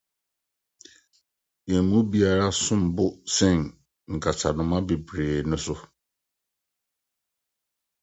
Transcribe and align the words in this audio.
yɛn 1.69 1.85
mu 1.89 1.97
biara 2.11 2.47
som 2.63 2.81
bo 2.95 3.05
sen 3.35 3.57
nkasanoma 4.15 4.77
bebree 4.87 5.33
no 5.49 5.57
so. 5.65 5.75